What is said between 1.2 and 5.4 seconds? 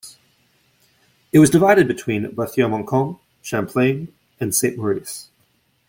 It was divided between Berthier-Montcalm, Champlain, and Saint-Maurice.